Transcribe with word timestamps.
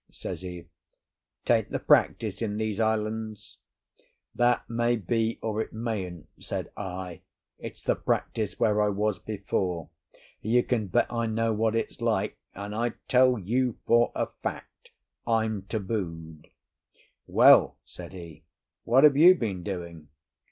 says 0.09 0.41
he; 0.41 0.67
"'tain't 1.45 1.69
the 1.69 1.77
practice 1.77 2.41
in 2.41 2.57
these 2.57 2.79
islands." 2.79 3.59
"That 4.33 4.67
may 4.67 4.95
be, 4.95 5.37
or 5.43 5.61
it 5.61 5.73
mayn't," 5.73 6.27
said 6.39 6.71
I. 6.75 7.21
"It's 7.59 7.83
the 7.83 7.93
practice 7.93 8.59
where 8.59 8.81
I 8.81 8.89
was 8.89 9.19
before. 9.19 9.91
You 10.41 10.63
can 10.63 10.87
bet 10.87 11.05
I 11.13 11.27
know 11.27 11.53
what 11.53 11.75
it's 11.75 12.01
like; 12.01 12.35
and 12.55 12.73
I 12.73 12.93
tell 13.07 13.35
it 13.35 13.45
you 13.45 13.77
for 13.85 14.11
a 14.15 14.25
fact, 14.41 14.89
I'm 15.27 15.67
tabooed." 15.69 16.49
"Well," 17.27 17.77
said 17.85 18.11
he, 18.13 18.43
"what 18.85 19.03
have 19.03 19.15
you 19.15 19.35
been 19.35 19.61
doing?" 19.61 20.07